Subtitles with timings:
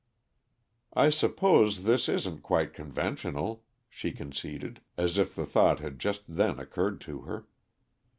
[0.95, 6.57] "I suppose this isn't quite conventional," she conceded, as if the thought had just then
[6.57, 7.45] occurred to her.